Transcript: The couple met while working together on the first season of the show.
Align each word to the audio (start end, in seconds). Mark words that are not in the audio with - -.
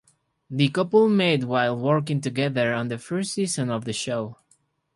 The 0.49 0.69
couple 0.69 1.07
met 1.09 1.43
while 1.43 1.77
working 1.77 2.21
together 2.21 2.73
on 2.73 2.87
the 2.87 2.97
first 2.97 3.33
season 3.33 3.69
of 3.69 3.85
the 3.85 3.93
show. 3.93 4.37